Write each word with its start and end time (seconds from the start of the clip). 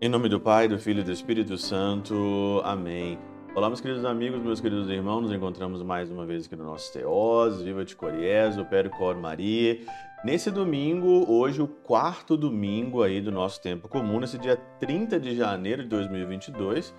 Em 0.00 0.08
nome 0.08 0.28
do 0.28 0.38
Pai, 0.38 0.68
do 0.68 0.78
Filho 0.78 1.00
e 1.00 1.02
do 1.02 1.10
Espírito 1.10 1.58
Santo. 1.58 2.62
Amém. 2.64 3.18
Olá, 3.52 3.66
meus 3.68 3.80
queridos 3.80 4.04
amigos, 4.04 4.40
meus 4.40 4.60
queridos 4.60 4.88
irmãos, 4.88 5.22
nos 5.22 5.32
encontramos 5.32 5.82
mais 5.82 6.08
uma 6.08 6.24
vez 6.24 6.46
aqui 6.46 6.54
no 6.54 6.64
nosso 6.64 6.92
Teós, 6.92 7.60
Viva 7.60 7.84
de 7.84 7.96
Coriés, 7.96 8.56
o 8.56 8.64
Péro 8.64 8.90
Cor 8.90 9.16
Maria. 9.16 9.80
Nesse 10.24 10.52
domingo, 10.52 11.30
hoje 11.30 11.60
o 11.60 11.66
quarto 11.66 12.36
domingo 12.36 13.02
aí 13.02 13.20
do 13.20 13.32
nosso 13.32 13.60
tempo 13.60 13.88
comum, 13.88 14.20
nesse 14.20 14.38
dia 14.38 14.56
30 14.78 15.18
de 15.18 15.34
janeiro 15.34 15.82
de 15.82 15.88
2022, 15.88 16.94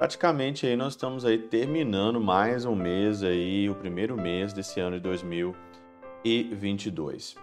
praticamente 0.00 0.66
aí 0.66 0.74
nós 0.76 0.94
estamos 0.94 1.24
aí 1.26 1.36
terminando 1.36 2.18
mais 2.18 2.64
um 2.64 2.74
mês 2.74 3.22
aí, 3.22 3.68
o 3.68 3.74
primeiro 3.74 4.16
mês 4.16 4.54
desse 4.54 4.80
ano 4.80 4.96
de 4.96 5.02
2022. 5.02 7.36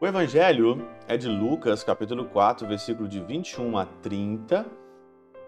O 0.00 0.06
evangelho 0.06 0.88
é 1.08 1.16
de 1.16 1.26
Lucas, 1.26 1.82
capítulo 1.82 2.26
4, 2.26 2.68
versículo 2.68 3.08
de 3.08 3.18
21 3.18 3.76
a 3.76 3.84
30. 4.00 4.64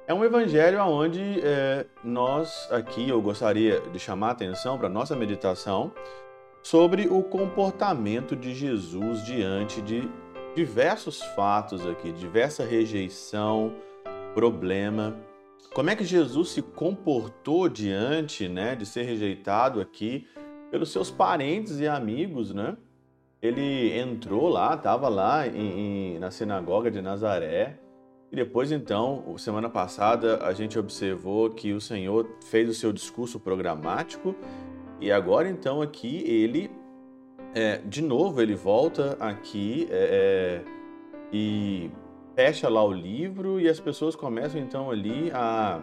É 0.09 0.15
um 0.15 0.25
evangelho 0.25 0.83
onde 0.83 1.41
é, 1.41 1.87
nós 2.03 2.67
aqui, 2.73 3.09
eu 3.09 3.23
gostaria 3.23 3.81
de 3.93 4.01
chamar 4.01 4.31
a 4.31 4.33
atenção 4.33 4.77
para 4.77 4.89
a 4.89 4.91
nossa 4.91 5.15
meditação 5.15 5.93
sobre 6.65 7.07
o 7.07 7.23
comportamento 7.23 8.35
de 8.35 8.53
Jesus 8.53 9.25
diante 9.25 9.81
de 9.81 10.11
diversos 10.57 11.23
fatos 11.37 11.87
aqui, 11.87 12.11
diversa 12.11 12.65
rejeição, 12.65 13.73
problema. 14.35 15.17
Como 15.75 15.91
é 15.91 15.97
que 15.97 16.05
Jesus 16.05 16.51
se 16.51 16.63
comportou 16.63 17.69
diante 17.69 18.49
né, 18.49 18.75
de 18.75 18.87
ser 18.87 19.03
rejeitado 19.03 19.81
aqui 19.81 20.27
pelos 20.71 20.91
seus 20.91 21.11
parentes 21.11 21.79
e 21.79 21.87
amigos, 21.87 22.53
né? 22.53 22.77
ele 23.41 23.99
entrou 23.99 24.49
lá, 24.49 24.75
estava 24.75 25.09
lá 25.09 25.47
em, 25.47 26.15
em, 26.15 26.19
na 26.19 26.31
sinagoga 26.31 26.91
de 26.91 27.01
Nazaré. 27.01 27.79
E 28.31 28.37
depois, 28.37 28.73
então, 28.73 29.37
semana 29.39 29.69
passada, 29.69 30.45
a 30.45 30.53
gente 30.53 30.79
observou 30.79 31.51
que 31.51 31.73
o 31.73 31.81
Senhor 31.81 32.29
fez 32.45 32.69
o 32.69 32.75
seu 32.75 32.93
discurso 32.93 33.39
programático. 33.39 34.35
E 35.01 35.13
agora, 35.13 35.49
então, 35.49 35.81
aqui 35.81 36.25
ele, 36.27 36.71
é, 37.55 37.79
de 37.79 38.03
novo, 38.03 38.43
ele 38.43 38.55
volta 38.55 39.17
aqui 39.21 39.87
é, 39.91 40.63
é, 40.63 40.73
e 41.33 41.91
fecha 42.37 42.69
lá 42.69 42.85
o 42.85 42.93
livro. 42.93 43.59
E 43.59 43.69
as 43.69 43.81
pessoas 43.81 44.15
começam, 44.15 44.61
então, 44.61 44.91
ali 44.91 45.33
a, 45.33 45.81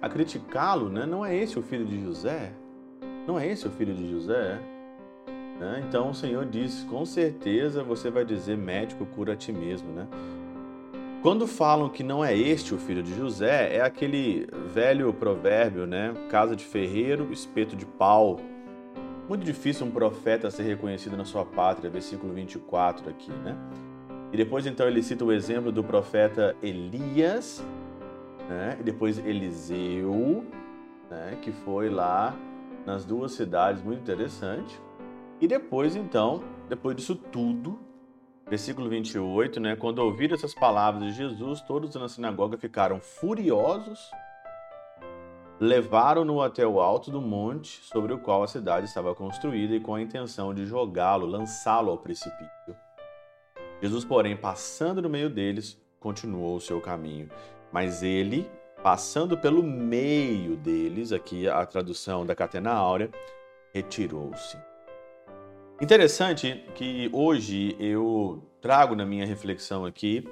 a 0.00 0.08
criticá-lo. 0.08 0.88
Né? 0.88 1.04
Não 1.04 1.26
é 1.26 1.36
esse 1.36 1.58
o 1.58 1.62
filho 1.62 1.84
de 1.84 2.00
José? 2.00 2.52
Não 3.26 3.38
é 3.38 3.46
esse 3.46 3.66
o 3.66 3.70
filho 3.70 3.94
de 3.94 4.08
José? 4.08 4.58
Né? 5.60 5.84
Então 5.86 6.10
o 6.10 6.14
Senhor 6.14 6.46
diz: 6.46 6.84
com 6.84 7.04
certeza 7.04 7.82
você 7.82 8.10
vai 8.10 8.24
dizer, 8.24 8.56
médico, 8.56 9.04
cura 9.04 9.32
a 9.32 9.36
ti 9.36 9.52
mesmo. 9.52 9.92
Né? 9.92 10.06
Quando 11.20 11.48
falam 11.48 11.88
que 11.88 12.04
não 12.04 12.24
é 12.24 12.36
este 12.36 12.72
o 12.74 12.78
filho 12.78 13.02
de 13.02 13.12
José, 13.14 13.74
é 13.74 13.80
aquele 13.80 14.46
velho 14.72 15.12
provérbio, 15.12 15.84
né? 15.84 16.14
Casa 16.30 16.54
de 16.54 16.64
ferreiro, 16.64 17.32
espeto 17.32 17.74
de 17.74 17.84
pau. 17.84 18.38
Muito 19.28 19.44
difícil 19.44 19.84
um 19.84 19.90
profeta 19.90 20.48
ser 20.48 20.62
reconhecido 20.62 21.16
na 21.16 21.24
sua 21.24 21.44
pátria, 21.44 21.90
versículo 21.90 22.32
24 22.32 23.10
aqui, 23.10 23.32
né? 23.32 23.56
E 24.32 24.36
depois 24.36 24.66
então 24.66 24.86
ele 24.86 25.02
cita 25.02 25.24
o 25.24 25.32
exemplo 25.32 25.72
do 25.72 25.82
profeta 25.82 26.54
Elias, 26.62 27.64
né? 28.48 28.76
E 28.80 28.82
depois 28.82 29.18
Eliseu, 29.18 30.44
né? 31.10 31.38
Que 31.40 31.50
foi 31.50 31.88
lá 31.88 32.36
nas 32.84 33.04
duas 33.04 33.32
cidades, 33.32 33.82
muito 33.82 34.00
interessante. 34.00 34.80
E 35.40 35.46
depois, 35.46 35.94
então, 35.94 36.42
depois 36.68 36.96
disso 36.96 37.14
tudo, 37.14 37.78
versículo 38.48 38.88
28, 38.88 39.60
né? 39.60 39.76
Quando 39.76 40.00
ouviram 40.00 40.34
essas 40.34 40.54
palavras 40.54 41.04
de 41.04 41.12
Jesus, 41.12 41.60
todos 41.62 41.94
na 41.94 42.08
sinagoga 42.08 42.58
ficaram 42.58 43.00
furiosos, 43.00 44.10
levaram-no 45.60 46.40
até 46.40 46.66
o 46.66 46.80
alto 46.80 47.10
do 47.10 47.20
monte 47.20 47.80
sobre 47.84 48.12
o 48.12 48.18
qual 48.18 48.42
a 48.42 48.48
cidade 48.48 48.86
estava 48.86 49.14
construída 49.14 49.74
e 49.74 49.80
com 49.80 49.94
a 49.94 50.02
intenção 50.02 50.54
de 50.54 50.64
jogá-lo, 50.66 51.26
lançá-lo 51.26 51.90
ao 51.90 51.98
precipício. 51.98 52.76
Jesus, 53.80 54.04
porém, 54.04 54.36
passando 54.36 55.00
no 55.00 55.08
meio 55.08 55.30
deles, 55.30 55.80
continuou 56.00 56.56
o 56.56 56.60
seu 56.60 56.80
caminho. 56.80 57.28
Mas 57.72 58.02
ele, 58.02 58.50
passando 58.82 59.36
pelo 59.38 59.62
meio 59.62 60.56
deles, 60.56 61.12
aqui 61.12 61.48
a 61.48 61.64
tradução 61.64 62.26
da 62.26 62.34
Catena 62.34 62.72
Áurea, 62.72 63.10
retirou-se. 63.72 64.56
Interessante 65.80 66.64
que 66.74 67.08
hoje 67.12 67.76
eu 67.78 68.42
trago 68.60 68.96
na 68.96 69.06
minha 69.06 69.24
reflexão 69.24 69.84
aqui 69.84 70.28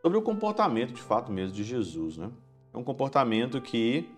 sobre 0.00 0.16
o 0.16 0.22
comportamento 0.22 0.92
de 0.92 1.02
fato 1.02 1.32
mesmo 1.32 1.54
de 1.56 1.64
Jesus, 1.64 2.16
né? 2.16 2.30
É 2.72 2.78
um 2.78 2.84
comportamento 2.84 3.60
que 3.60 4.08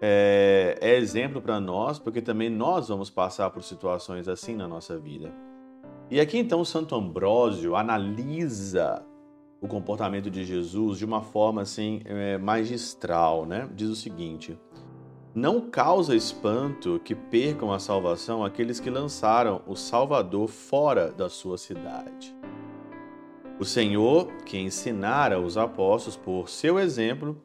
é, 0.00 0.78
é 0.80 0.96
exemplo 0.96 1.40
para 1.40 1.60
nós, 1.60 1.98
porque 1.98 2.20
também 2.20 2.50
nós 2.50 2.88
vamos 2.88 3.10
passar 3.10 3.50
por 3.50 3.64
situações 3.64 4.28
assim 4.28 4.54
na 4.54 4.68
nossa 4.68 4.96
vida. 4.96 5.32
E 6.10 6.20
aqui 6.20 6.38
então 6.38 6.64
Santo 6.64 6.94
Ambrósio 6.94 7.74
analisa 7.74 9.04
o 9.60 9.68
comportamento 9.68 10.30
de 10.30 10.44
Jesus 10.44 10.98
de 10.98 11.04
uma 11.04 11.22
forma 11.22 11.62
assim 11.62 12.02
é, 12.04 12.36
magistral, 12.36 13.46
né? 13.46 13.68
Diz 13.74 13.88
o 13.88 13.96
seguinte: 13.96 14.58
não 15.34 15.70
causa 15.70 16.14
espanto 16.14 17.00
que 17.02 17.14
percam 17.14 17.72
a 17.72 17.78
salvação 17.78 18.44
aqueles 18.44 18.78
que 18.78 18.90
lançaram 18.90 19.62
o 19.66 19.74
Salvador 19.74 20.48
fora 20.48 21.10
da 21.10 21.30
sua 21.30 21.56
cidade. 21.56 22.36
O 23.58 23.64
Senhor, 23.64 24.26
que 24.44 24.58
ensinara 24.58 25.40
os 25.40 25.56
apóstolos 25.56 26.16
por 26.16 26.50
seu 26.50 26.78
exemplo 26.78 27.40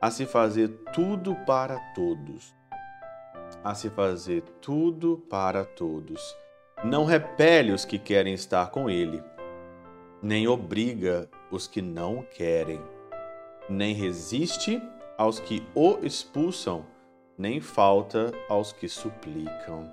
a 0.00 0.10
se 0.10 0.24
fazer 0.24 0.68
tudo 0.94 1.34
para 1.46 1.78
todos, 1.94 2.54
a 3.64 3.74
se 3.74 3.90
fazer 3.90 4.42
tudo 4.62 5.18
para 5.28 5.64
todos, 5.64 6.22
não 6.84 7.04
repele 7.04 7.72
os 7.72 7.84
que 7.84 7.98
querem 7.98 8.34
estar 8.34 8.70
com 8.70 8.88
ele, 8.88 9.22
nem 10.22 10.46
obriga 10.48 11.28
os 11.50 11.66
que 11.66 11.80
não 11.80 12.22
querem, 12.22 12.80
nem 13.68 13.94
resiste 13.94 14.82
aos 15.16 15.40
que 15.40 15.66
o 15.74 15.98
expulsam 16.02 16.84
nem 17.38 17.60
falta 17.60 18.32
aos 18.48 18.72
que 18.72 18.88
suplicam. 18.88 19.92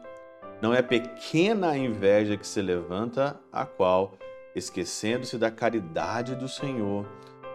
Não 0.61 0.73
é 0.73 0.81
pequena 0.81 1.71
a 1.71 1.77
inveja 1.77 2.38
que 2.38 2.47
se 2.47 2.61
levanta, 2.61 3.38
a 3.51 3.65
qual, 3.65 4.13
esquecendo-se 4.55 5.38
da 5.38 5.51
caridade 5.51 6.35
do 6.35 6.47
Senhor, 6.47 7.05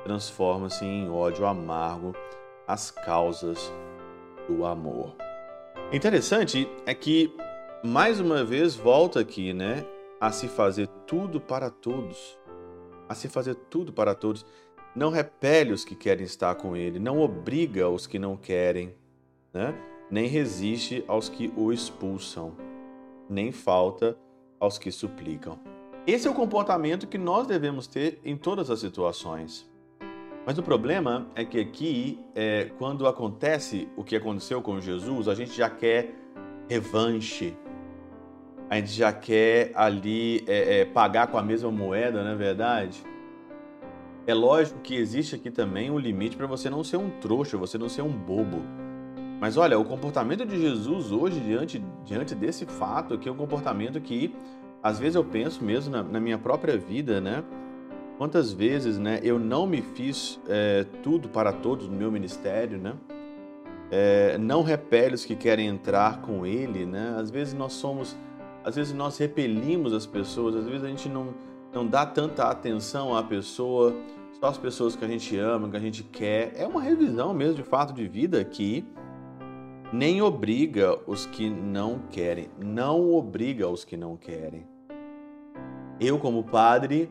transforma-se 0.04 0.84
em 0.84 1.08
ódio 1.08 1.46
amargo 1.46 2.14
as 2.66 2.90
causas 2.90 3.72
do 4.46 4.66
amor. 4.66 5.16
Interessante 5.90 6.68
é 6.84 6.92
que, 6.92 7.34
mais 7.84 8.20
uma 8.20 8.44
vez, 8.44 8.74
volta 8.74 9.20
aqui, 9.20 9.52
né? 9.52 9.84
A 10.20 10.30
se 10.32 10.48
fazer 10.48 10.88
tudo 11.06 11.40
para 11.40 11.70
todos. 11.70 12.38
A 13.08 13.14
se 13.14 13.28
fazer 13.28 13.54
tudo 13.54 13.92
para 13.92 14.14
todos. 14.14 14.44
Não 14.94 15.10
repele 15.10 15.72
os 15.72 15.84
que 15.84 15.94
querem 15.94 16.24
estar 16.24 16.54
com 16.56 16.76
ele, 16.76 16.98
não 16.98 17.20
obriga 17.20 17.88
os 17.88 18.06
que 18.06 18.18
não 18.18 18.36
querem 18.36 18.94
né? 19.52 19.74
nem 20.10 20.26
resiste 20.26 21.04
aos 21.06 21.28
que 21.28 21.52
o 21.56 21.72
expulsam, 21.72 22.54
nem 23.28 23.52
falta 23.52 24.16
aos 24.58 24.78
que 24.78 24.90
suplicam. 24.90 25.58
Esse 26.06 26.26
é 26.26 26.30
o 26.30 26.34
comportamento 26.34 27.06
que 27.06 27.18
nós 27.18 27.46
devemos 27.46 27.86
ter 27.86 28.18
em 28.24 28.36
todas 28.36 28.70
as 28.70 28.80
situações. 28.80 29.68
Mas 30.46 30.56
o 30.56 30.62
problema 30.62 31.28
é 31.34 31.44
que 31.44 31.60
aqui, 31.60 32.18
é, 32.34 32.70
quando 32.78 33.06
acontece 33.06 33.86
o 33.96 34.02
que 34.02 34.16
aconteceu 34.16 34.62
com 34.62 34.80
Jesus, 34.80 35.28
a 35.28 35.34
gente 35.34 35.52
já 35.52 35.68
quer 35.68 36.14
revanche, 36.68 37.54
a 38.70 38.76
gente 38.76 38.92
já 38.92 39.12
quer 39.12 39.72
ali 39.74 40.44
é, 40.46 40.80
é, 40.80 40.84
pagar 40.84 41.28
com 41.28 41.38
a 41.38 41.42
mesma 41.42 41.70
moeda, 41.70 42.22
não 42.22 42.32
é 42.32 42.36
verdade? 42.36 43.02
É 44.26 44.34
lógico 44.34 44.80
que 44.80 44.94
existe 44.94 45.34
aqui 45.34 45.50
também 45.50 45.90
um 45.90 45.98
limite 45.98 46.36
para 46.36 46.46
você 46.46 46.68
não 46.68 46.84
ser 46.84 46.98
um 46.98 47.08
trouxa, 47.08 47.56
você 47.56 47.78
não 47.78 47.88
ser 47.88 48.02
um 48.02 48.12
bobo. 48.12 48.62
Mas 49.40 49.56
olha, 49.56 49.78
o 49.78 49.84
comportamento 49.84 50.44
de 50.44 50.60
Jesus 50.60 51.12
hoje, 51.12 51.40
diante, 51.40 51.82
diante 52.04 52.34
desse 52.34 52.66
fato 52.66 53.14
aqui, 53.14 53.28
é 53.28 53.32
um 53.32 53.36
comportamento 53.36 54.00
que, 54.00 54.34
às 54.82 54.98
vezes, 54.98 55.14
eu 55.14 55.24
penso 55.24 55.64
mesmo 55.64 55.92
na, 55.92 56.02
na 56.02 56.20
minha 56.20 56.36
própria 56.36 56.76
vida, 56.76 57.20
né? 57.20 57.44
Quantas 58.18 58.52
vezes, 58.52 58.98
né, 58.98 59.20
eu 59.22 59.38
não 59.38 59.64
me 59.64 59.80
fiz 59.80 60.40
é, 60.48 60.84
tudo 61.04 61.28
para 61.28 61.52
todos 61.52 61.88
no 61.88 61.96
meu 61.96 62.10
ministério, 62.10 62.76
né? 62.76 62.94
É, 63.92 64.36
não 64.36 64.62
repele 64.62 65.14
os 65.14 65.24
que 65.24 65.36
querem 65.36 65.68
entrar 65.68 66.20
com 66.20 66.44
ele, 66.44 66.84
né? 66.84 67.14
Às 67.16 67.30
vezes 67.30 67.54
nós 67.54 67.74
somos, 67.74 68.16
às 68.68 68.76
vezes 68.76 68.92
nós 68.92 69.16
repelimos 69.16 69.94
as 69.94 70.04
pessoas, 70.04 70.54
às 70.54 70.66
vezes 70.66 70.84
a 70.84 70.88
gente 70.88 71.08
não, 71.08 71.34
não 71.72 71.86
dá 71.86 72.04
tanta 72.04 72.44
atenção 72.44 73.16
à 73.16 73.22
pessoa, 73.22 73.96
só 74.38 74.46
as 74.46 74.58
pessoas 74.58 74.94
que 74.94 75.02
a 75.04 75.08
gente 75.08 75.36
ama, 75.38 75.70
que 75.70 75.76
a 75.76 75.80
gente 75.80 76.02
quer. 76.02 76.52
É 76.54 76.66
uma 76.66 76.82
revisão 76.82 77.32
mesmo 77.32 77.54
de 77.54 77.62
fato 77.62 77.94
de 77.94 78.06
vida 78.06 78.38
aqui 78.38 78.84
nem 79.90 80.20
obriga 80.20 80.98
os 81.06 81.24
que 81.24 81.48
não 81.48 82.00
querem. 82.10 82.50
Não 82.58 83.10
obriga 83.14 83.66
os 83.68 83.86
que 83.86 83.96
não 83.96 84.16
querem. 84.18 84.66
Eu, 85.98 86.18
como 86.18 86.44
padre, 86.44 87.10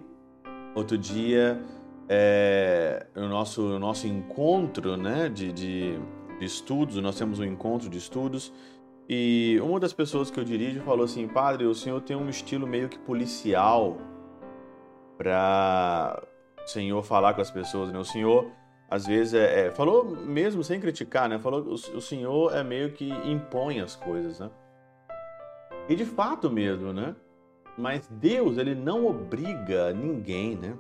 outro 0.76 0.96
dia, 0.96 1.60
é, 2.08 3.08
no 3.16 3.28
nosso, 3.28 3.62
no 3.64 3.80
nosso 3.80 4.06
encontro 4.06 4.96
né, 4.96 5.28
de, 5.28 5.52
de, 5.52 6.00
de 6.40 6.46
estudos, 6.46 6.98
nós 6.98 7.18
temos 7.18 7.40
um 7.40 7.44
encontro 7.44 7.90
de 7.90 7.98
estudos, 7.98 8.54
e 9.10 9.60
uma 9.62 9.80
das 9.80 9.94
pessoas 9.94 10.30
que 10.30 10.40
eu 10.40 10.44
dirijo 10.44 10.82
falou 10.82 11.06
assim: 11.06 11.28
Padre, 11.28 11.66
o 11.66 11.74
senhor 11.74 12.02
tem 12.02 12.16
um 12.16 12.30
estilo 12.30 12.68
meio 12.68 12.90
que 12.90 13.00
policial 13.00 13.98
para 15.18 16.22
o 16.64 16.68
senhor 16.68 17.02
falar 17.04 17.34
com 17.34 17.42
as 17.42 17.50
pessoas, 17.50 17.92
né? 17.92 17.98
O 17.98 18.04
senhor 18.04 18.52
às 18.90 19.06
vezes 19.06 19.34
é, 19.34 19.68
é, 19.68 19.72
falou 19.72 20.06
mesmo 20.06 20.64
sem 20.64 20.80
criticar, 20.80 21.30
né? 21.30 21.40
Falou 21.40 21.62
o, 21.62 21.74
o 21.74 22.02
senhor 22.02 22.54
é 22.54 22.64
meio 22.64 22.92
que 22.92 23.10
impõe 23.26 23.80
as 23.80 23.96
coisas, 23.96 24.40
né? 24.40 24.50
E 25.88 25.96
de 25.96 26.06
fato 26.06 26.50
mesmo, 26.50 26.92
né? 26.92 27.16
Mas 27.78 28.08
Deus 28.08 28.58
ele 28.58 28.76
não 28.76 29.06
obriga 29.06 29.94
ninguém, 29.94 30.58
né? 30.58 30.78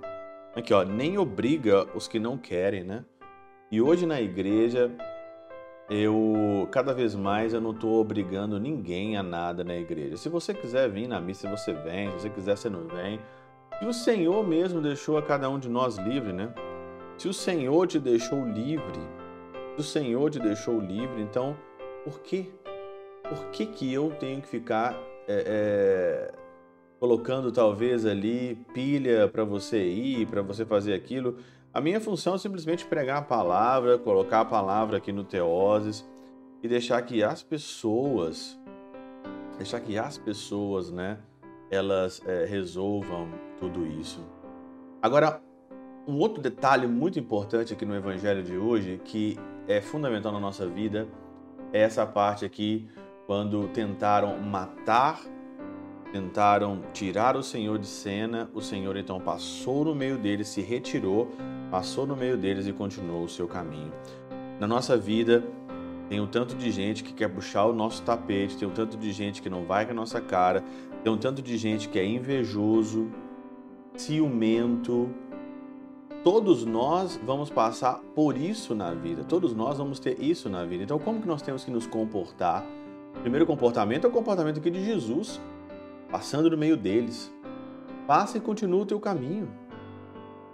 Aqui 0.53 0.73
ó, 0.73 0.83
nem 0.83 1.17
obriga 1.17 1.87
os 1.95 2.07
que 2.07 2.19
não 2.19 2.37
querem, 2.37 2.83
né? 2.83 3.05
E 3.71 3.81
hoje 3.81 4.05
na 4.05 4.19
igreja 4.19 4.91
eu 5.89 6.67
cada 6.71 6.93
vez 6.93 7.15
mais 7.15 7.53
eu 7.53 7.61
não 7.61 7.71
estou 7.71 8.01
obrigando 8.01 8.59
ninguém 8.59 9.17
a 9.17 9.23
nada 9.23 9.63
na 9.63 9.75
igreja. 9.75 10.17
Se 10.17 10.27
você 10.27 10.53
quiser 10.53 10.89
vir 10.89 11.07
na 11.07 11.19
missa, 11.19 11.49
você 11.49 11.73
vem. 11.73 12.09
Se 12.11 12.19
você 12.19 12.29
quiser, 12.29 12.57
você 12.57 12.69
não 12.69 12.87
vem. 12.87 13.19
E 13.81 13.85
o 13.85 13.93
Senhor 13.93 14.45
mesmo 14.45 14.81
deixou 14.81 15.17
a 15.17 15.21
cada 15.21 15.49
um 15.49 15.57
de 15.57 15.69
nós 15.69 15.97
livre, 15.97 16.33
né? 16.33 16.53
Se 17.17 17.27
o 17.27 17.33
Senhor 17.33 17.87
te 17.87 17.99
deixou 17.99 18.45
livre, 18.45 18.99
se 19.75 19.81
o 19.81 19.83
Senhor 19.83 20.29
te 20.29 20.39
deixou 20.39 20.79
livre, 20.79 21.21
então 21.21 21.55
por 22.03 22.19
quê? 22.21 22.49
Por 23.27 23.47
que, 23.51 23.65
que 23.65 23.91
eu 23.93 24.15
tenho 24.19 24.41
que 24.41 24.47
ficar 24.47 24.93
é, 25.27 25.43
é, 25.45 26.33
colocando 26.99 27.51
talvez 27.51 28.05
ali 28.05 28.55
pilha 28.73 29.27
para 29.27 29.43
você 29.43 29.83
ir, 29.83 30.27
para 30.27 30.41
você 30.41 30.65
fazer 30.65 30.93
aquilo? 30.93 31.37
A 31.77 31.79
minha 31.79 32.01
função 32.01 32.33
é 32.33 32.39
simplesmente 32.39 32.83
pregar 32.85 33.19
a 33.19 33.21
palavra, 33.21 33.99
colocar 33.99 34.41
a 34.41 34.45
palavra 34.45 34.97
aqui 34.97 35.11
no 35.11 35.23
Teoses 35.23 36.03
e 36.63 36.67
deixar 36.67 36.99
que 37.03 37.21
as 37.21 37.43
pessoas, 37.43 38.59
deixar 39.59 39.79
que 39.81 39.95
as 39.95 40.17
pessoas, 40.17 40.89
né, 40.89 41.19
elas 41.69 42.19
é, 42.25 42.45
resolvam 42.45 43.27
tudo 43.59 43.85
isso. 43.85 44.25
Agora, 45.03 45.39
um 46.07 46.17
outro 46.17 46.41
detalhe 46.41 46.87
muito 46.87 47.19
importante 47.19 47.73
aqui 47.73 47.85
no 47.85 47.95
Evangelho 47.95 48.41
de 48.41 48.57
hoje, 48.57 48.99
que 49.05 49.37
é 49.67 49.79
fundamental 49.79 50.31
na 50.31 50.39
nossa 50.39 50.65
vida, 50.65 51.07
é 51.71 51.81
essa 51.81 52.07
parte 52.07 52.43
aqui, 52.43 52.89
quando 53.27 53.67
tentaram 53.67 54.35
matar, 54.39 55.21
tentaram 56.11 56.81
tirar 56.91 57.37
o 57.37 57.43
Senhor 57.43 57.77
de 57.77 57.85
cena, 57.85 58.49
o 58.51 58.61
Senhor 58.61 58.97
então 58.97 59.21
passou 59.21 59.85
no 59.85 59.93
meio 59.93 60.17
deles, 60.17 60.47
se 60.47 60.61
retirou, 60.61 61.29
passou 61.69 62.05
no 62.05 62.15
meio 62.15 62.37
deles 62.37 62.67
e 62.67 62.73
continuou 62.73 63.23
o 63.23 63.29
seu 63.29 63.47
caminho. 63.47 63.91
Na 64.59 64.67
nossa 64.67 64.97
vida, 64.97 65.43
tem 66.09 66.19
um 66.19 66.27
tanto 66.27 66.55
de 66.55 66.71
gente 66.71 67.03
que 67.03 67.13
quer 67.13 67.27
puxar 67.27 67.65
o 67.65 67.73
nosso 67.73 68.01
tapete, 68.03 68.57
tem 68.57 68.67
um 68.67 68.73
tanto 68.73 68.97
de 68.97 69.11
gente 69.11 69.41
que 69.41 69.49
não 69.49 69.65
vai 69.65 69.85
com 69.85 69.91
a 69.91 69.95
nossa 69.95 70.21
cara, 70.21 70.63
tem 71.03 71.11
um 71.11 71.17
tanto 71.17 71.41
de 71.41 71.57
gente 71.57 71.89
que 71.89 71.99
é 71.99 72.05
invejoso, 72.05 73.09
ciumento, 73.95 75.09
Todos 76.27 76.65
nós 76.65 77.17
vamos 77.23 77.49
passar 77.49 78.01
por 78.13 78.37
isso 78.37 78.75
na 78.75 78.93
vida. 78.93 79.23
Todos 79.23 79.55
nós 79.55 79.77
vamos 79.77 79.97
ter 79.97 80.21
isso 80.21 80.49
na 80.49 80.65
vida. 80.65 80.83
Então, 80.83 80.99
como 80.99 81.21
que 81.21 81.27
nós 81.27 81.41
temos 81.41 81.63
que 81.63 81.71
nos 81.71 81.87
comportar? 81.87 82.65
O 83.15 83.21
primeiro 83.21 83.45
comportamento 83.45 84.05
é 84.05 84.09
o 84.09 84.11
comportamento 84.11 84.59
aqui 84.59 84.69
de 84.69 84.83
Jesus, 84.83 85.39
passando 86.11 86.49
no 86.49 86.57
meio 86.57 86.75
deles. 86.75 87.33
Passa 88.05 88.37
e 88.37 88.41
continua 88.41 88.81
o 88.81 88.85
teu 88.85 88.99
caminho. 88.99 89.47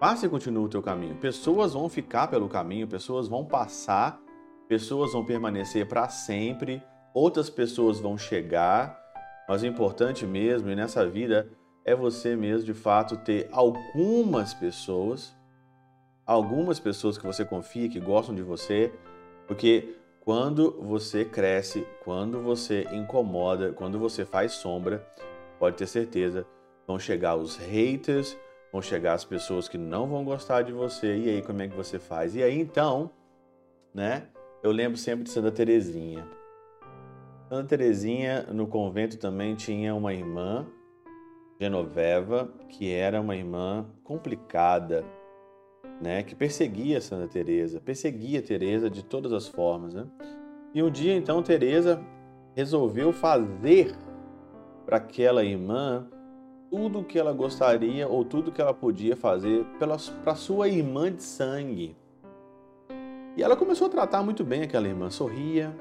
Passa 0.03 0.25
e 0.25 0.29
continua 0.29 0.65
o 0.65 0.67
teu 0.67 0.81
caminho. 0.81 1.15
Pessoas 1.15 1.71
vão 1.71 1.87
ficar 1.87 2.27
pelo 2.27 2.49
caminho, 2.49 2.85
pessoas 2.85 3.29
vão 3.29 3.45
passar, 3.45 4.21
pessoas 4.67 5.13
vão 5.13 5.23
permanecer 5.23 5.87
para 5.87 6.09
sempre, 6.09 6.83
outras 7.13 7.49
pessoas 7.49 8.01
vão 8.01 8.17
chegar. 8.17 9.01
Mas 9.47 9.61
o 9.61 9.65
importante 9.65 10.25
mesmo, 10.25 10.69
e 10.69 10.75
nessa 10.75 11.07
vida, 11.07 11.47
é 11.85 11.95
você 11.95 12.35
mesmo 12.35 12.65
de 12.65 12.73
fato 12.73 13.15
ter 13.15 13.47
algumas 13.49 14.53
pessoas 14.53 15.33
algumas 16.25 16.81
pessoas 16.81 17.17
que 17.17 17.25
você 17.25 17.45
confia, 17.45 17.87
que 17.87 18.01
gostam 18.01 18.35
de 18.35 18.41
você, 18.41 18.91
porque 19.47 19.95
quando 20.19 20.81
você 20.81 21.23
cresce, 21.23 21.87
quando 22.03 22.41
você 22.41 22.85
incomoda, 22.91 23.71
quando 23.71 23.97
você 23.97 24.25
faz 24.25 24.51
sombra, 24.51 25.01
pode 25.57 25.77
ter 25.77 25.87
certeza, 25.87 26.45
vão 26.85 26.99
chegar 26.99 27.37
os 27.37 27.55
haters, 27.55 28.37
vão 28.73 28.81
chegar 28.81 29.13
as 29.13 29.23
pessoas 29.23 29.69
que 29.69 29.77
não 29.77 30.07
vão 30.07 30.25
gostar 30.25 30.63
de 30.63 30.73
você, 30.73 31.15
e 31.15 31.29
aí 31.29 31.41
como 31.43 31.61
é 31.61 31.67
que 31.67 31.75
você 31.75 31.99
faz? 31.99 32.35
E 32.35 32.41
aí 32.41 32.59
então, 32.59 33.11
né, 33.93 34.23
eu 34.63 34.71
lembro 34.71 34.97
sempre 34.97 35.23
de 35.23 35.29
Santa 35.29 35.51
Terezinha. 35.51 36.27
Santa 37.47 37.77
Terezinha, 37.77 38.47
no 38.51 38.65
convento 38.65 39.19
também 39.19 39.53
tinha 39.53 39.93
uma 39.93 40.11
irmã, 40.11 40.65
Genoveva, 41.61 42.51
que 42.67 42.91
era 42.91 43.21
uma 43.21 43.35
irmã 43.35 43.85
complicada, 44.03 45.05
né, 46.01 46.23
que 46.23 46.33
perseguia 46.33 46.99
Santa 46.99 47.27
Teresa, 47.27 47.79
perseguia 47.79 48.41
Teresa 48.41 48.89
de 48.89 49.05
todas 49.05 49.31
as 49.31 49.47
formas, 49.47 49.93
né? 49.93 50.07
E 50.73 50.81
um 50.81 50.89
dia 50.89 51.13
então 51.15 51.43
Teresa 51.43 52.03
resolveu 52.55 53.13
fazer 53.13 53.95
para 54.83 54.97
aquela 54.97 55.43
irmã 55.43 56.07
tudo 56.73 57.03
que 57.03 57.19
ela 57.19 57.31
gostaria 57.31 58.07
ou 58.07 58.25
tudo 58.25 58.51
que 58.51 58.59
ela 58.59 58.73
podia 58.73 59.15
fazer 59.15 59.63
para 60.23 60.33
sua 60.33 60.67
irmã 60.67 61.11
de 61.11 61.21
sangue. 61.21 61.95
E 63.37 63.43
ela 63.43 63.55
começou 63.55 63.85
a 63.85 63.89
tratar 63.91 64.23
muito 64.23 64.43
bem 64.43 64.63
aquela 64.63 64.87
irmã, 64.87 65.11
sorria. 65.11 65.71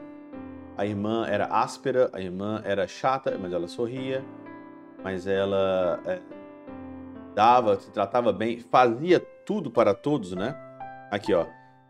A 0.76 0.84
irmã 0.84 1.26
era 1.26 1.46
áspera, 1.46 2.10
a 2.12 2.20
irmã 2.20 2.60
era 2.62 2.86
chata, 2.86 3.38
mas 3.40 3.54
ela 3.54 3.66
sorria. 3.68 4.22
Mas 5.02 5.26
ela 5.26 5.98
é, 6.04 6.20
dava, 7.34 7.80
se 7.80 7.90
tratava 7.90 8.30
bem, 8.30 8.58
fazia 8.60 9.18
tudo 9.46 9.70
para 9.70 9.94
todos, 9.94 10.32
né? 10.32 10.54
Aqui, 11.10 11.32
ó. 11.32 11.46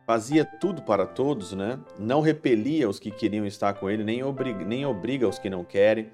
Fazia 0.06 0.44
tudo 0.44 0.80
para 0.82 1.06
todos, 1.06 1.52
né? 1.52 1.80
Não 1.98 2.20
repelia 2.20 2.88
os 2.88 3.00
que 3.00 3.10
queriam 3.10 3.46
estar 3.46 3.74
com 3.74 3.90
ele, 3.90 4.04
nem 4.04 4.22
obriga, 4.22 4.64
nem 4.64 4.86
obriga 4.86 5.26
os 5.26 5.40
que 5.40 5.50
não 5.50 5.64
querem, 5.64 6.12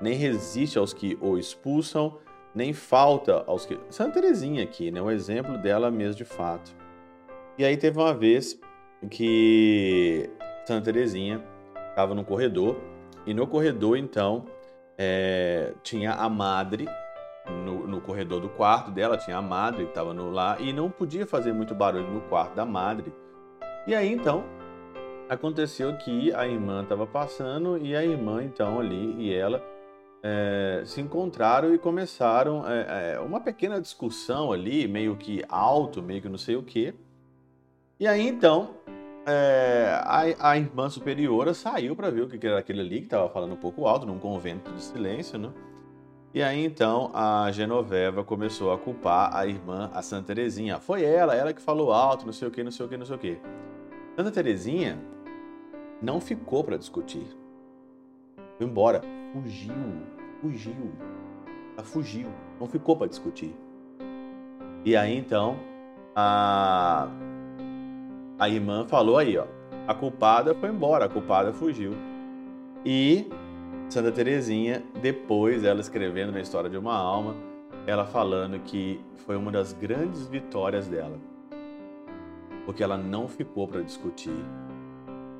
nem 0.00 0.14
resiste 0.14 0.78
aos 0.78 0.92
que 0.92 1.18
o 1.20 1.38
expulsam, 1.38 2.18
nem 2.54 2.72
falta 2.72 3.44
aos 3.46 3.66
que. 3.66 3.78
Santa 3.90 4.20
Terezinha 4.20 4.62
aqui, 4.62 4.90
né? 4.90 5.00
Um 5.00 5.10
exemplo 5.10 5.58
dela 5.58 5.90
mesmo 5.90 6.16
de 6.16 6.24
fato. 6.24 6.74
E 7.58 7.64
aí 7.64 7.76
teve 7.76 7.98
uma 7.98 8.14
vez 8.14 8.58
que 9.10 10.30
Santa 10.66 10.92
Terezinha 10.92 11.42
estava 11.90 12.14
no 12.14 12.24
corredor, 12.24 12.76
e 13.26 13.34
no 13.34 13.46
corredor, 13.46 13.98
então, 13.98 14.44
é, 14.96 15.74
tinha 15.82 16.12
a 16.12 16.28
madre 16.28 16.88
no, 17.64 17.86
no, 17.86 18.00
corredor 18.00 18.40
do 18.40 18.48
quarto 18.48 18.90
dela, 18.90 19.16
tinha 19.16 19.36
a 19.36 19.42
madre 19.42 19.84
que 19.84 19.90
estava 19.90 20.12
lá 20.12 20.56
e 20.60 20.72
não 20.72 20.90
podia 20.90 21.26
fazer 21.26 21.52
muito 21.52 21.74
barulho 21.74 22.08
no 22.08 22.20
quarto 22.22 22.54
da 22.54 22.64
madre. 22.64 23.12
E 23.86 23.94
aí 23.94 24.12
então 24.12 24.44
aconteceu 25.28 25.96
que 25.96 26.32
a 26.34 26.46
irmã 26.46 26.82
estava 26.82 27.06
passando 27.06 27.78
e 27.78 27.96
a 27.96 28.04
irmã 28.04 28.44
então 28.44 28.78
ali 28.78 29.14
e 29.18 29.34
ela 29.34 29.62
é, 30.28 30.82
se 30.84 31.00
encontraram 31.00 31.72
e 31.72 31.78
começaram 31.78 32.68
é, 32.68 33.14
é, 33.14 33.20
uma 33.20 33.40
pequena 33.40 33.80
discussão 33.80 34.50
ali, 34.50 34.88
meio 34.88 35.14
que 35.14 35.44
alto, 35.48 36.02
meio 36.02 36.20
que 36.20 36.28
não 36.28 36.38
sei 36.38 36.56
o 36.56 36.64
que. 36.64 36.92
E 38.00 38.08
aí 38.08 38.26
então 38.26 38.70
é, 39.24 40.00
a, 40.02 40.50
a, 40.50 40.58
irmã 40.58 40.90
superiora 40.90 41.54
saiu 41.54 41.94
para 41.94 42.10
ver 42.10 42.22
o 42.22 42.28
que 42.28 42.44
era 42.44 42.58
aquele 42.58 42.80
ali 42.80 42.98
que 42.98 43.06
estava 43.06 43.28
falando 43.28 43.52
um 43.52 43.56
pouco 43.56 43.86
alto, 43.86 44.04
num 44.04 44.18
convento 44.18 44.72
de 44.72 44.82
silêncio, 44.82 45.38
né? 45.38 45.52
E 46.34 46.42
aí 46.42 46.64
então 46.64 47.10
a 47.14 47.50
Genoveva 47.52 48.24
começou 48.24 48.72
a 48.72 48.78
culpar 48.78 49.34
a 49.34 49.46
irmã, 49.46 49.90
a 49.94 50.02
Santa 50.02 50.34
Terezinha. 50.34 50.80
Foi 50.80 51.04
ela, 51.04 51.36
ela 51.36 51.52
que 51.52 51.62
falou 51.62 51.92
alto, 51.92 52.26
não 52.26 52.32
sei 52.32 52.48
o 52.48 52.50
que, 52.50 52.64
não 52.64 52.72
sei 52.72 52.84
o 52.84 52.88
que, 52.88 52.96
não 52.96 53.06
sei 53.06 53.16
o 53.16 53.18
que. 53.18 53.38
Santa 54.16 54.32
Terezinha 54.32 54.98
não 56.02 56.20
ficou 56.20 56.64
para 56.64 56.76
discutir. 56.76 57.26
Foi 58.58 58.66
embora, 58.66 59.02
fugiu, 59.32 59.72
fugiu. 60.40 60.92
Ela 61.76 61.84
fugiu, 61.84 62.28
não 62.58 62.66
ficou 62.66 62.96
para 62.96 63.06
discutir. 63.06 63.54
E 64.84 64.96
aí 64.96 65.16
então 65.16 65.56
a 66.14 67.08
a 68.38 68.48
irmã 68.48 68.84
falou 68.86 69.16
aí, 69.16 69.38
ó, 69.38 69.46
a 69.86 69.94
culpada 69.94 70.54
foi 70.54 70.68
embora, 70.68 71.06
a 71.06 71.08
culpada 71.08 71.52
fugiu. 71.52 71.92
E 72.84 73.26
Santa 73.88 74.12
Teresinha, 74.12 74.82
depois 75.00 75.64
ela 75.64 75.80
escrevendo 75.80 76.32
na 76.32 76.40
história 76.40 76.68
de 76.68 76.76
uma 76.76 76.94
alma, 76.94 77.34
ela 77.86 78.04
falando 78.04 78.58
que 78.60 79.00
foi 79.24 79.36
uma 79.36 79.50
das 79.50 79.72
grandes 79.72 80.26
vitórias 80.26 80.86
dela, 80.86 81.18
porque 82.64 82.82
ela 82.82 82.98
não 82.98 83.26
ficou 83.26 83.66
para 83.66 83.80
discutir, 83.80 84.44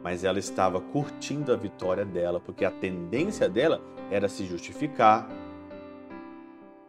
mas 0.06 0.22
ela 0.22 0.38
estava 0.38 0.80
curtindo 0.80 1.52
a 1.52 1.56
vitória 1.56 2.04
dela, 2.04 2.38
porque 2.38 2.64
a 2.64 2.70
tendência 2.70 3.48
dela 3.48 3.82
era 4.08 4.28
se 4.28 4.46
justificar, 4.46 5.28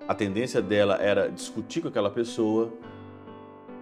a 0.07 0.13
tendência 0.13 0.61
dela 0.61 1.01
era 1.01 1.27
discutir 1.27 1.81
com 1.81 1.87
aquela 1.87 2.11
pessoa, 2.11 2.71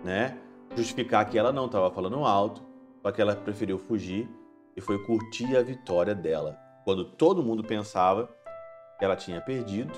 né? 0.06 0.38
Justificar 0.74 1.30
que 1.30 1.38
ela 1.38 1.52
não 1.52 1.66
estava 1.66 1.92
falando 1.92 2.24
alto, 2.24 2.62
só 3.02 3.12
que 3.12 3.22
ela 3.22 3.36
preferiu 3.36 3.78
fugir 3.78 4.26
e 4.74 4.80
foi 4.80 5.04
curtir 5.04 5.54
a 5.58 5.62
vitória 5.62 6.16
dela. 6.16 6.58
Quando 6.86 7.04
todo 7.04 7.44
mundo 7.44 7.62
pensava 7.62 8.34
que 8.98 9.04
ela 9.04 9.18
tinha 9.18 9.42
perdido, 9.42 9.92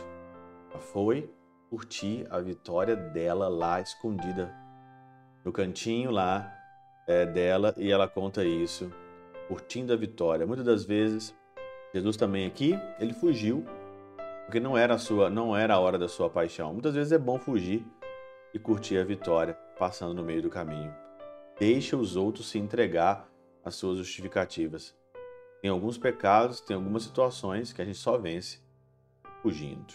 ela 0.71 0.79
foi 0.79 1.31
curtir 1.69 2.25
a 2.31 2.39
vitória 2.39 2.95
dela 2.95 3.47
lá 3.47 3.79
escondida 3.79 4.51
no 5.45 5.51
cantinho 5.51 6.09
lá 6.09 6.51
é, 7.05 7.23
dela 7.23 7.75
e 7.77 7.91
ela 7.91 8.07
conta 8.07 8.43
isso, 8.43 8.91
curtindo 9.47 9.93
a 9.93 9.95
vitória. 9.95 10.45
Muitas 10.45 10.65
das 10.65 10.85
vezes, 10.85 11.35
Jesus 11.93 12.17
também 12.17 12.45
aqui, 12.45 12.77
ele 12.99 13.13
fugiu 13.13 13.65
porque 14.45 14.59
não 14.61 14.77
era 14.77 14.93
a 14.93 14.97
sua, 14.97 15.29
não 15.29 15.55
era 15.55 15.73
a 15.73 15.79
hora 15.79 15.97
da 15.97 16.07
sua 16.07 16.29
paixão. 16.29 16.71
Muitas 16.71 16.95
vezes 16.95 17.11
é 17.11 17.17
bom 17.17 17.37
fugir 17.37 17.85
e 18.53 18.59
curtir 18.59 18.97
a 18.97 19.03
vitória 19.03 19.53
passando 19.77 20.13
no 20.13 20.23
meio 20.23 20.41
do 20.41 20.49
caminho. 20.49 20.93
Deixa 21.59 21.97
os 21.97 22.15
outros 22.15 22.49
se 22.49 22.57
entregar 22.57 23.29
às 23.63 23.75
suas 23.75 23.97
justificativas. 23.97 24.95
Tem 25.61 25.69
alguns 25.69 25.97
pecados, 25.97 26.61
tem 26.61 26.75
algumas 26.75 27.03
situações 27.03 27.73
que 27.73 27.81
a 27.81 27.85
gente 27.85 27.97
só 27.97 28.17
vence 28.17 28.59
fugindo. 29.41 29.93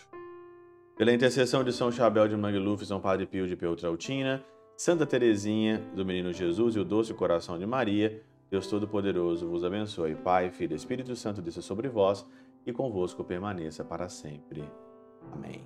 Pela 0.98 1.12
intercessão 1.12 1.64
de 1.64 1.72
São 1.72 1.90
Chabel 1.90 2.28
de 2.28 2.36
Mangluf, 2.36 2.84
São 2.84 3.00
Padre 3.00 3.26
Pio 3.26 3.48
de 3.48 3.56
Peltrautina, 3.56 4.44
Santa 4.76 5.06
Teresinha 5.06 5.78
do 5.94 6.04
Menino 6.04 6.32
Jesus 6.32 6.76
e 6.76 6.78
o 6.78 6.84
Doce 6.84 7.14
Coração 7.14 7.58
de 7.58 7.64
Maria, 7.64 8.22
Deus 8.52 8.66
Todo-Poderoso 8.66 9.48
vos 9.48 9.64
abençoe. 9.64 10.14
Pai, 10.14 10.50
Filho 10.50 10.74
e 10.74 10.76
Espírito 10.76 11.16
Santo 11.16 11.40
desça 11.40 11.62
sobre 11.62 11.88
vós 11.88 12.26
e 12.66 12.70
convosco 12.70 13.24
permaneça 13.24 13.82
para 13.82 14.10
sempre. 14.10 14.62
Amém. 15.32 15.62